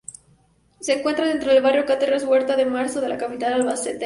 [0.79, 3.99] Se encuentra dentro del barrio Carretas-Huerta de Marzo de la capital albaceteña.